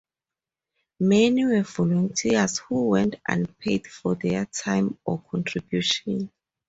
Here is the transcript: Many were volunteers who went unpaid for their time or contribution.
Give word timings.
Many 0.99 1.45
were 1.45 1.61
volunteers 1.61 2.57
who 2.57 2.87
went 2.87 3.17
unpaid 3.27 3.85
for 3.85 4.15
their 4.15 4.47
time 4.47 4.97
or 5.05 5.21
contribution. 5.29 6.31